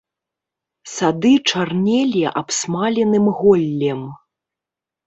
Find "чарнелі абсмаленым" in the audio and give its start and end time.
1.51-3.25